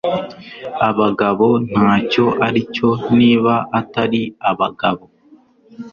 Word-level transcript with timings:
abagabo 0.89 1.47
ntacyo 1.71 2.25
aricyo 2.45 2.89
niba 3.17 3.53
atari 3.79 4.21
abagabo 4.49 5.03